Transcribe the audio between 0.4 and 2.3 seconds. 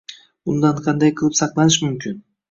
Bundan qanday qilib saqlanish mumkin?